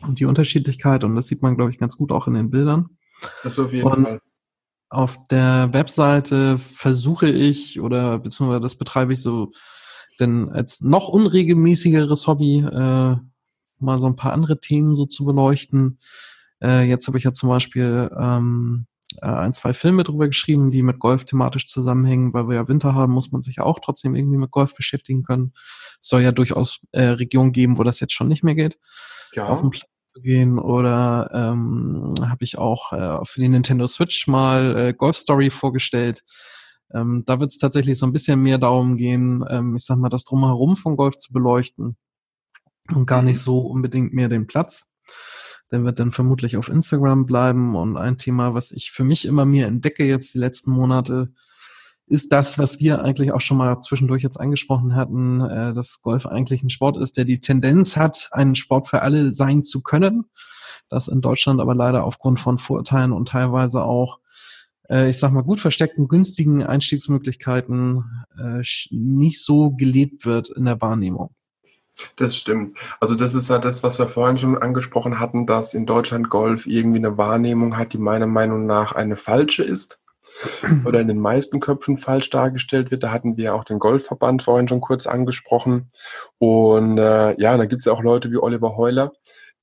[0.03, 2.91] und die Unterschiedlichkeit und das sieht man, glaube ich, ganz gut auch in den Bildern.
[3.43, 4.21] Das auf jeden Und- Fall.
[4.89, 9.51] Auf der Webseite versuche ich oder beziehungsweise das betreibe ich so
[10.21, 13.17] denn als noch unregelmäßigeres Hobby äh,
[13.79, 15.99] mal so ein paar andere Themen so zu beleuchten.
[16.63, 18.87] Äh, jetzt habe ich ja zum Beispiel ähm,
[19.21, 22.95] äh, ein, zwei Filme drüber geschrieben, die mit Golf thematisch zusammenhängen, weil wir ja Winter
[22.95, 25.53] haben, muss man sich ja auch trotzdem irgendwie mit Golf beschäftigen können.
[26.01, 28.79] Es soll ja durchaus äh, Regionen geben, wo das jetzt schon nicht mehr geht
[29.37, 29.49] Ja.
[29.49, 34.27] auf den Platz zu gehen oder ähm, habe ich auch äh, für die Nintendo Switch
[34.27, 36.23] mal äh, Golf Story vorgestellt.
[36.95, 40.09] Ähm, da wird es tatsächlich so ein bisschen mehr darum gehen, ähm, ich sag mal,
[40.09, 41.97] das drumherum von Golf zu beleuchten
[42.95, 43.29] und gar Mhm.
[43.29, 44.89] nicht so unbedingt mehr den Platz.
[45.73, 49.45] Der wird dann vermutlich auf Instagram bleiben und ein Thema, was ich für mich immer
[49.45, 51.33] mehr entdecke jetzt die letzten Monate,
[52.07, 56.27] ist das, was wir eigentlich auch schon mal zwischendurch jetzt angesprochen hatten, äh, dass Golf
[56.27, 60.27] eigentlich ein Sport ist, der die Tendenz hat, ein Sport für alle sein zu können.
[60.89, 64.21] Das in Deutschland aber leider aufgrund von Vorurteilen und teilweise auch,
[64.89, 68.05] äh, ich sag mal, gut versteckten, günstigen Einstiegsmöglichkeiten
[68.39, 71.35] äh, nicht so gelebt wird in der Wahrnehmung.
[72.17, 72.77] Das stimmt.
[73.01, 76.67] Also das ist ja das, was wir vorhin schon angesprochen hatten, dass in Deutschland Golf
[76.67, 79.99] irgendwie eine Wahrnehmung hat, die meiner Meinung nach eine falsche ist
[80.85, 83.03] oder in den meisten Köpfen falsch dargestellt wird.
[83.03, 85.89] Da hatten wir auch den Golfverband vorhin schon kurz angesprochen.
[86.39, 89.13] Und äh, ja, da gibt es ja auch Leute wie Oliver Heuler,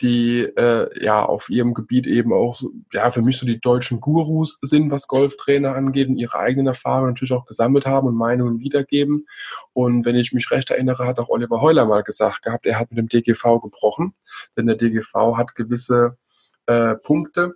[0.01, 4.01] die äh, ja auf ihrem Gebiet eben auch so, ja für mich so die deutschen
[4.01, 8.59] Gurus sind, was Golftrainer angeht und ihre eigenen Erfahrungen natürlich auch gesammelt haben und Meinungen
[8.59, 9.27] wiedergeben.
[9.71, 12.91] Und wenn ich mich recht erinnere, hat auch Oliver Heuler mal gesagt gehabt, er hat
[12.91, 14.13] mit dem DGV gebrochen,
[14.57, 16.17] denn der DGV hat gewisse
[16.65, 17.55] äh, Punkte,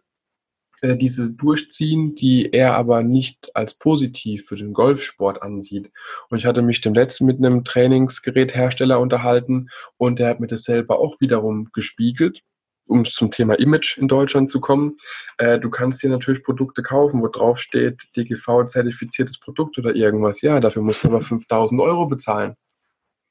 [0.81, 5.91] äh, diese durchziehen, die er aber nicht als positiv für den Golfsport ansieht.
[6.29, 10.63] Und ich hatte mich dem letzten mit einem Trainingsgeräthersteller unterhalten und der hat mir das
[10.63, 12.41] selber auch wiederum gespiegelt
[12.87, 14.97] um zum Thema Image in Deutschland zu kommen.
[15.37, 20.41] Äh, du kannst dir natürlich Produkte kaufen, wo drauf steht, DGV-zertifiziertes Produkt oder irgendwas.
[20.41, 22.55] Ja, dafür musst du aber 5000 Euro bezahlen.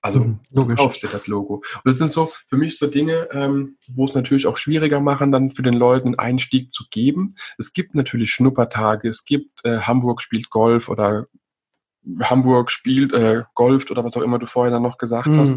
[0.07, 0.77] Also mhm, logisch.
[0.77, 1.57] kaufst dir das Logo.
[1.57, 5.33] Und das sind so für mich so Dinge, ähm, wo es natürlich auch schwieriger machen,
[5.33, 7.35] dann für den Leuten einen Einstieg zu geben.
[7.59, 11.27] Es gibt natürlich Schnuppertage, es gibt äh, Hamburg spielt Golf oder
[12.21, 15.39] Hamburg spielt, äh, golft oder was auch immer du vorher dann noch gesagt mhm.
[15.39, 15.55] hast.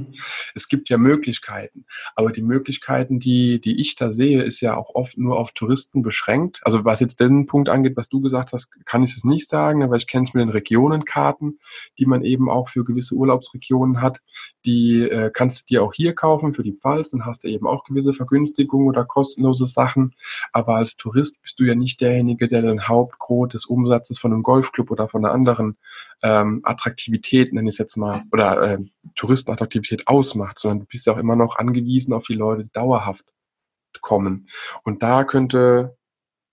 [0.56, 1.86] Es gibt ja Möglichkeiten.
[2.16, 6.02] Aber die Möglichkeiten, die, die ich da sehe, ist ja auch oft nur auf Touristen
[6.02, 6.62] beschränkt.
[6.64, 9.84] Also was jetzt den Punkt angeht, was du gesagt hast, kann ich es nicht sagen,
[9.84, 11.60] aber ich kenne es mit den Regionenkarten,
[12.00, 14.20] die man eben auch für gewisse Urlaubsregionen hat.
[14.66, 17.66] Die äh, kannst du dir auch hier kaufen für die Pfalz, dann hast du eben
[17.66, 20.14] auch gewisse Vergünstigungen oder kostenlose Sachen.
[20.52, 24.44] Aber als Tourist bist du ja nicht derjenige, der den Hauptgros des Umsatzes von einem
[24.44, 25.78] Golfclub oder von einer anderen
[26.22, 28.80] ähm, Attraktivität, nenne ich es jetzt mal, oder äh,
[29.16, 33.26] Touristenattraktivität ausmacht, sondern du bist ja auch immer noch angewiesen auf die Leute, die dauerhaft
[34.02, 34.48] kommen.
[34.84, 35.98] Und da könnte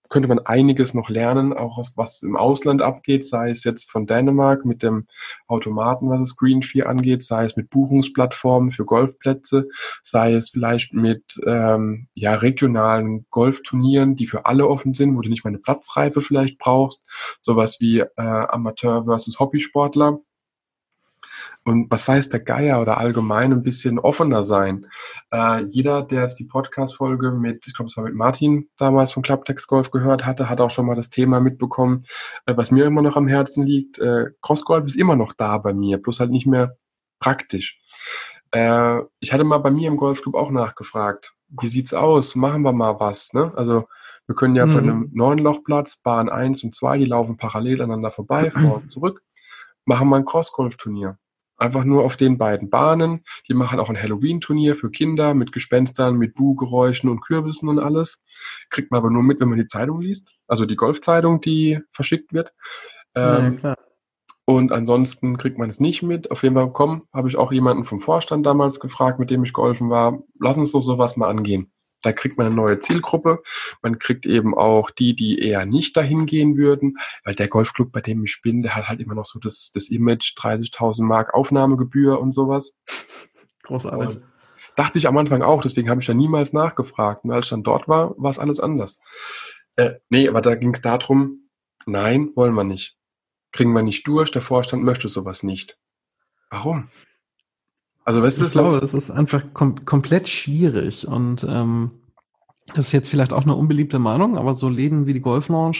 [0.09, 4.65] könnte man einiges noch lernen, auch was im Ausland abgeht, sei es jetzt von Dänemark
[4.65, 5.07] mit dem
[5.47, 9.67] Automaten, was es Green 4 angeht, sei es mit Buchungsplattformen für Golfplätze,
[10.03, 15.29] sei es vielleicht mit ähm, ja, regionalen Golfturnieren, die für alle offen sind, wo du
[15.29, 17.03] nicht mal eine Platzreife vielleicht brauchst,
[17.41, 20.19] sowas wie äh, Amateur versus Hobbysportler
[21.67, 24.87] und was weiß der Geier oder allgemein ein bisschen offener sein.
[25.31, 29.67] Äh, jeder, der die Podcast-Folge mit, ich glaube, es war mit Martin damals von Clubtext
[29.67, 32.05] Golf gehört hatte, hat auch schon mal das Thema mitbekommen,
[32.45, 33.99] äh, was mir immer noch am Herzen liegt.
[33.99, 36.77] Äh, Crossgolf ist immer noch da bei mir, bloß halt nicht mehr
[37.19, 37.79] praktisch.
[38.51, 42.35] Äh, ich hatte mal bei mir im Golfclub auch nachgefragt, wie sieht's aus?
[42.35, 43.51] Machen wir mal was, ne?
[43.55, 43.87] Also,
[44.25, 44.73] wir können ja mhm.
[44.73, 48.91] von einem neuen Lochplatz, Bahn 1 und 2, die laufen parallel aneinander vorbei, vor und
[48.91, 49.21] zurück,
[49.85, 51.17] machen wir ein Crossgolf-Turnier.
[51.57, 53.23] Einfach nur auf den beiden Bahnen.
[53.47, 58.23] Die machen auch ein Halloween-Turnier für Kinder mit Gespenstern, mit Buhgeräuschen und Kürbissen und alles.
[58.69, 60.29] Kriegt man aber nur mit, wenn man die Zeitung liest.
[60.47, 62.53] Also die Golfzeitung, die verschickt wird.
[63.15, 63.75] Ähm, ja,
[64.49, 66.31] und ansonsten kriegt man es nicht mit.
[66.31, 69.51] Auf jeden Fall, komm, habe ich auch jemanden vom Vorstand damals gefragt, mit dem ich
[69.51, 70.23] geholfen war.
[70.39, 71.69] Lass uns doch sowas mal angehen.
[72.07, 73.43] Da kriegt man eine neue Zielgruppe.
[73.81, 77.99] Man kriegt eben auch die, die eher nicht dahin gehen würden, weil der Golfclub, bei
[77.99, 82.21] dem ich bin, der hat halt immer noch so das, das Image 30.000 Mark Aufnahmegebühr
[82.21, 82.77] und sowas.
[83.63, 84.15] Großartig.
[84.15, 84.23] Und
[84.77, 87.25] dachte ich am Anfang auch, deswegen habe ich da niemals nachgefragt.
[87.25, 89.01] Und als ich dann dort war, war es alles anders.
[89.75, 91.49] Äh, nee, aber da ging es darum,
[91.85, 92.95] nein, wollen wir nicht.
[93.51, 95.77] Kriegen wir nicht durch, der Vorstand möchte sowas nicht.
[96.49, 96.89] Warum?
[98.07, 101.91] Also weißt du, ich glaube, das ist einfach kom komplett schwierig und ähm,
[102.73, 105.79] das ist jetzt vielleicht auch eine unbeliebte Meinung, aber so Läden wie die Golf Lounge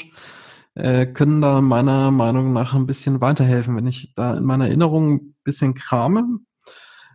[0.76, 3.78] äh, können da meiner Meinung nach ein bisschen weiterhelfen.
[3.78, 6.40] Wenn ich da in meiner Erinnerung ein bisschen krame,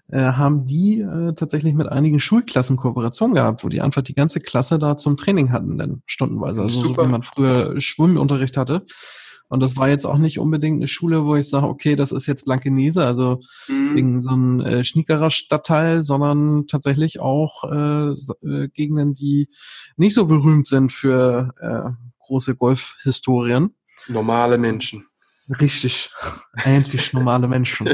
[0.09, 4.41] äh, haben die äh, tatsächlich mit einigen Schulklassen Kooperation gehabt, wo die einfach die ganze
[4.41, 6.63] Klasse da zum Training hatten, denn stundenweise.
[6.63, 7.03] Also Super.
[7.03, 8.87] so wie man früher Schwimmunterricht hatte.
[9.53, 12.27] Und das war jetzt auch nicht unbedingt eine Schule, wo ich sage, okay, das ist
[12.27, 13.95] jetzt Blankenese, also mhm.
[13.95, 19.51] wegen so ein äh, Schniekerer Stadtteil, sondern tatsächlich auch äh, äh, Gegenden, die
[19.99, 21.91] nicht so berühmt sind für äh,
[22.25, 23.75] große Golfhistorien.
[24.09, 25.05] Normale Menschen.
[25.61, 26.09] Richtig,
[26.65, 27.91] endlich normale Menschen.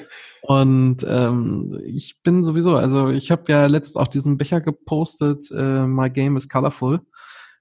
[0.40, 5.86] Und ähm, ich bin sowieso, also ich habe ja letzt auch diesen Becher gepostet, äh,
[5.86, 7.02] My Game is Colorful.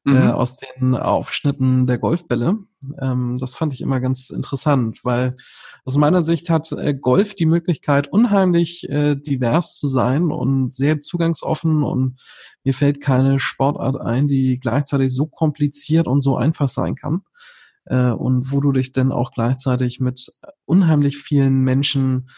[0.06, 0.18] Äh, mhm.
[0.18, 2.58] äh, aus den Aufschnitten der Golfbälle.
[3.00, 5.36] Ähm, das fand ich immer ganz interessant, weil
[5.86, 11.02] aus meiner Sicht hat äh, Golf die Möglichkeit, unheimlich äh, divers zu sein und sehr
[11.02, 12.20] zugangsoffen und
[12.64, 17.22] mir fällt keine Sportart ein, die gleichzeitig so kompliziert und so einfach sein kann.
[17.86, 20.32] äh, und wo du dich dann auch gleichzeitig mit
[20.66, 22.30] unheimlich vielen Menschen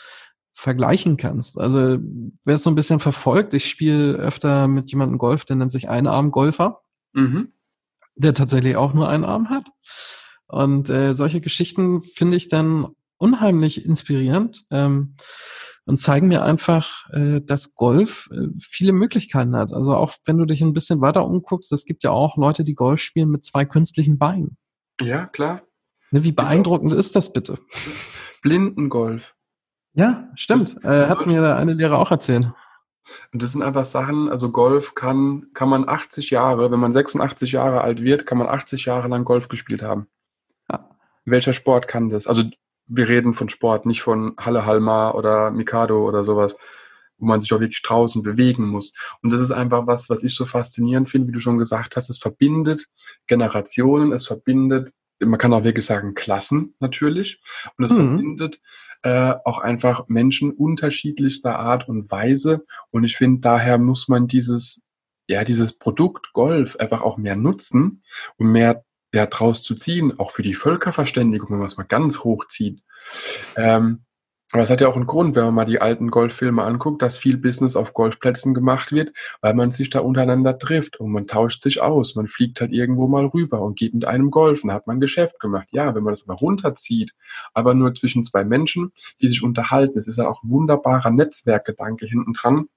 [0.53, 1.59] vergleichen kannst.
[1.59, 1.97] Also
[2.45, 5.89] wer es so ein bisschen verfolgt, ich spiele öfter mit jemandem Golf, der nennt sich
[5.89, 6.81] Einarm-Golfer,
[7.13, 7.53] mhm.
[8.15, 9.69] der tatsächlich auch nur einen Arm hat.
[10.47, 15.15] Und äh, solche Geschichten finde ich dann unheimlich inspirierend ähm,
[15.85, 19.73] und zeigen mir einfach, äh, dass Golf äh, viele Möglichkeiten hat.
[19.73, 22.75] Also auch wenn du dich ein bisschen weiter umguckst, es gibt ja auch Leute, die
[22.75, 24.57] Golf spielen mit zwei künstlichen Beinen.
[25.01, 25.63] Ja, klar.
[26.11, 27.57] Ne, wie beeindruckend ist das bitte?
[28.41, 29.33] Blindengolf.
[29.93, 30.83] Ja, stimmt.
[30.83, 32.51] Äh, hat mir eine Lehrer auch erzählt.
[33.31, 37.51] Und das sind einfach Sachen, also Golf kann, kann man 80 Jahre, wenn man 86
[37.51, 40.07] Jahre alt wird, kann man 80 Jahre lang Golf gespielt haben.
[40.71, 40.89] Ja.
[41.25, 42.27] Welcher Sport kann das?
[42.27, 42.43] Also
[42.87, 46.57] wir reden von Sport, nicht von Halle Halmar oder Mikado oder sowas,
[47.17, 48.93] wo man sich auch wirklich draußen bewegen muss.
[49.21, 52.09] Und das ist einfach was, was ich so faszinierend finde, wie du schon gesagt hast.
[52.09, 52.87] Es verbindet
[53.27, 57.41] Generationen, es verbindet, man kann auch wirklich sagen, Klassen natürlich.
[57.77, 57.97] Und es mhm.
[57.97, 58.61] verbindet
[59.03, 62.65] äh, auch einfach Menschen unterschiedlichster Art und Weise.
[62.91, 64.83] Und ich finde, daher muss man dieses,
[65.27, 68.03] ja, dieses Produkt Golf einfach auch mehr nutzen
[68.37, 72.19] und mehr ja, draus zu ziehen, auch für die Völkerverständigung, wenn man es mal ganz
[72.19, 72.81] hoch zieht.
[73.55, 74.05] Ähm,
[74.53, 77.17] aber es hat ja auch einen Grund, wenn man mal die alten Golffilme anguckt, dass
[77.17, 79.11] viel Business auf Golfplätzen gemacht wird,
[79.41, 82.13] weil man sich da untereinander trifft und man tauscht sich aus.
[82.13, 85.39] Man fliegt halt irgendwo mal rüber und geht mit einem Golfen, hat man ein Geschäft
[85.39, 85.69] gemacht.
[85.71, 87.15] Ja, wenn man das mal runterzieht,
[87.55, 92.05] aber nur zwischen zwei Menschen, die sich unterhalten, es ist ja auch ein wunderbarer Netzwerkgedanke
[92.05, 92.67] hinten dran,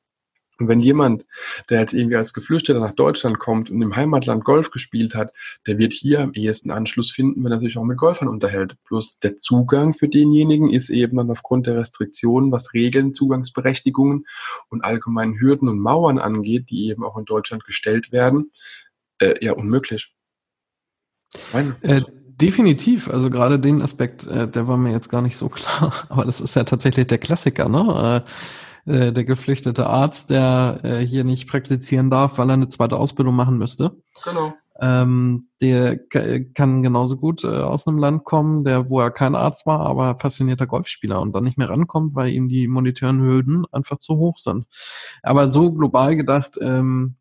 [0.58, 1.26] und wenn jemand,
[1.68, 5.32] der jetzt irgendwie als Geflüchteter nach Deutschland kommt und im Heimatland Golf gespielt hat,
[5.66, 8.76] der wird hier am ehesten Anschluss finden, wenn er sich auch mit Golfern unterhält.
[8.88, 14.26] Bloß der Zugang für denjenigen ist eben dann aufgrund der Restriktionen, was Regeln, Zugangsberechtigungen
[14.70, 18.50] und allgemeinen Hürden und Mauern angeht, die eben auch in Deutschland gestellt werden,
[19.18, 20.14] äh, ja unmöglich.
[21.82, 22.02] Äh,
[22.40, 23.10] definitiv.
[23.10, 25.92] Also gerade den Aspekt, äh, der war mir jetzt gar nicht so klar.
[26.08, 28.24] Aber das ist ja tatsächlich der Klassiker, ne?
[28.24, 28.30] Äh,
[28.86, 33.34] äh, der geflüchtete Arzt, der äh, hier nicht praktizieren darf, weil er eine zweite Ausbildung
[33.34, 33.96] machen müsste.
[34.24, 34.54] Genau.
[34.78, 39.64] Ähm, der kann genauso gut äh, aus einem Land kommen, der, wo er kein Arzt
[39.64, 43.98] war, aber passionierter Golfspieler und dann nicht mehr rankommt, weil ihm die monetären Hürden einfach
[43.98, 44.66] zu hoch sind.
[45.22, 47.16] Aber so global gedacht, ähm,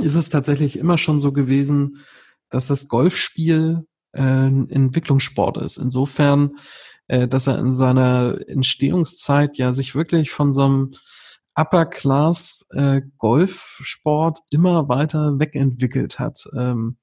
[0.00, 2.04] ist es tatsächlich immer schon so gewesen,
[2.48, 5.76] dass das Golfspiel äh, ein Entwicklungssport ist.
[5.76, 6.56] Insofern
[7.06, 10.90] dass er in seiner Entstehungszeit ja sich wirklich von so einem
[11.54, 16.48] Upper Class äh, Golfsport immer weiter wegentwickelt hat.
[16.56, 16.96] Ähm,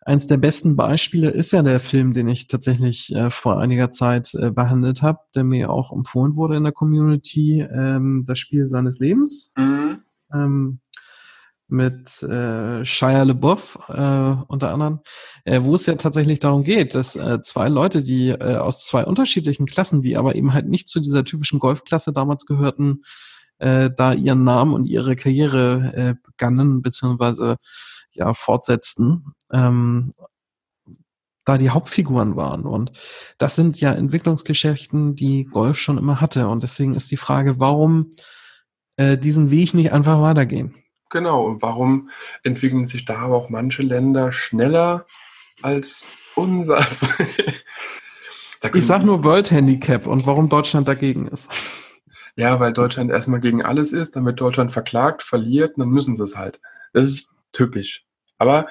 [0.00, 4.34] eins der besten Beispiele ist ja der Film, den ich tatsächlich äh, vor einiger Zeit
[4.34, 8.98] äh, behandelt habe, der mir auch empfohlen wurde in der Community, ähm, das Spiel seines
[8.98, 9.52] Lebens.
[9.56, 10.02] Mhm.
[10.32, 10.80] Ähm,
[11.70, 15.00] mit äh, Shia LeBoff äh, unter anderem,
[15.44, 19.04] äh, wo es ja tatsächlich darum geht, dass äh, zwei Leute, die äh, aus zwei
[19.04, 23.02] unterschiedlichen Klassen, die aber eben halt nicht zu dieser typischen Golfklasse damals gehörten,
[23.58, 27.56] äh, da ihren Namen und ihre Karriere äh, begannen beziehungsweise
[28.12, 30.12] ja fortsetzten, ähm,
[31.44, 32.64] da die Hauptfiguren waren.
[32.64, 32.92] Und
[33.38, 36.48] das sind ja Entwicklungsgeschichten, die Golf schon immer hatte.
[36.48, 38.10] Und deswegen ist die Frage, warum
[38.96, 40.74] äh, diesen Weg nicht einfach weitergehen?
[41.10, 42.10] Genau, und warum
[42.44, 45.06] entwickeln sich da aber auch manche Länder schneller
[45.60, 47.06] als unseres?
[48.74, 51.50] ich sage nur World Handicap und warum Deutschland dagegen ist.
[52.36, 56.22] Ja, weil Deutschland erstmal gegen alles ist, dann wird Deutschland verklagt, verliert, dann müssen sie
[56.22, 56.60] es halt.
[56.92, 58.04] Das ist typisch.
[58.38, 58.68] Aber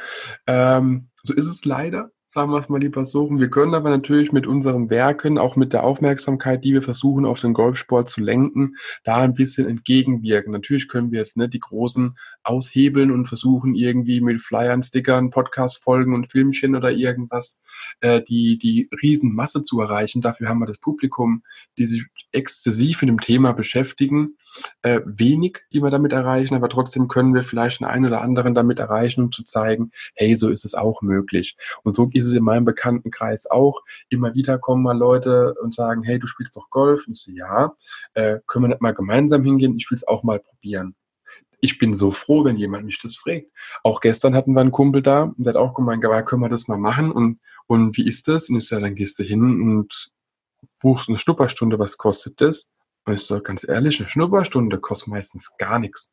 [0.48, 3.30] ähm, so ist es leider sagen wir es mal lieber so.
[3.32, 7.40] Wir können aber natürlich mit unserem Werken, auch mit der Aufmerksamkeit, die wir versuchen, auf
[7.40, 10.52] den Golfsport zu lenken, da ein bisschen entgegenwirken.
[10.52, 16.14] Natürlich können wir jetzt nicht die großen aushebeln und versuchen irgendwie mit Flyern, Stickern, Podcast-Folgen
[16.14, 17.62] und Filmchen oder irgendwas
[18.02, 20.22] äh, die, die Riesenmasse zu erreichen.
[20.22, 21.44] Dafür haben wir das Publikum,
[21.78, 24.36] die sich exzessiv mit dem Thema beschäftigen.
[24.82, 28.80] Äh, wenig, die wir damit erreichen, aber trotzdem können wir vielleicht einen oder anderen damit
[28.80, 31.56] erreichen, um zu zeigen, hey, so ist es auch möglich.
[31.84, 33.82] Und so ist es in meinem Bekanntenkreis auch.
[34.10, 37.08] Immer wieder kommen mal Leute und sagen, hey, du spielst doch Golf.
[37.08, 37.74] Und ich so, ja,
[38.14, 39.78] äh, können wir nicht mal gemeinsam hingehen?
[39.78, 40.96] Ich will es auch mal probieren
[41.62, 43.48] ich bin so froh, wenn jemand mich das fragt.
[43.84, 46.50] Auch gestern hatten wir einen Kumpel da, und der hat auch gemeint, ja, können wir
[46.50, 47.12] das mal machen?
[47.12, 48.50] Und, und wie ist das?
[48.50, 50.12] Und ich sage, dann gehst du hin und
[50.80, 52.72] buchst eine Schnupperstunde, was kostet das?
[53.06, 56.12] Und ich sage, ganz ehrlich, eine Schnupperstunde kostet meistens gar nichts.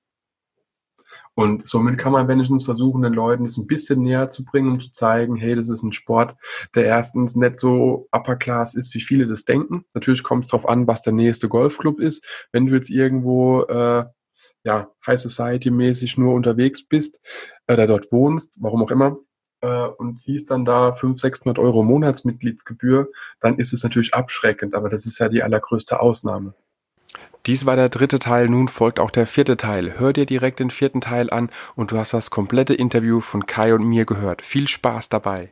[1.37, 4.81] Und somit kann man wenigstens versuchen, den Leuten das ein bisschen näher zu bringen, um
[4.81, 6.35] zu zeigen, hey, das ist ein Sport,
[6.75, 9.85] der erstens nicht so upper class ist, wie viele das denken.
[9.92, 12.27] Natürlich kommt es darauf an, was der nächste Golfclub ist.
[12.53, 14.07] Wenn du jetzt irgendwo äh,
[14.64, 17.20] ja, High Society-mäßig nur unterwegs bist
[17.68, 19.18] oder dort wohnst, warum auch immer,
[19.61, 24.88] äh, und siehst dann da 500, 600 Euro Monatsmitgliedsgebühr, dann ist es natürlich abschreckend, aber
[24.88, 26.55] das ist ja die allergrößte Ausnahme.
[27.46, 29.94] Dies war der dritte Teil, nun folgt auch der vierte Teil.
[29.98, 33.72] Hör dir direkt den vierten Teil an und du hast das komplette Interview von Kai
[33.72, 34.42] und mir gehört.
[34.42, 35.50] Viel Spaß dabei.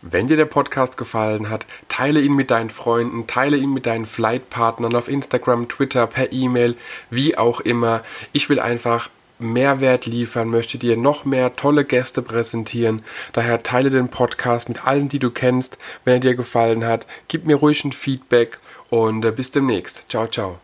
[0.00, 4.06] Wenn dir der Podcast gefallen hat, teile ihn mit deinen Freunden, teile ihn mit deinen
[4.06, 6.76] Flightpartnern auf Instagram, Twitter, per E-Mail,
[7.10, 8.02] wie auch immer.
[8.32, 13.02] Ich will einfach Mehrwert liefern, möchte dir noch mehr tolle Gäste präsentieren.
[13.32, 15.76] Daher teile den Podcast mit allen, die du kennst.
[16.04, 18.58] Wenn er dir gefallen hat, gib mir ruhig ein Feedback
[18.90, 20.06] und äh, bis demnächst.
[20.08, 20.63] Ciao, ciao.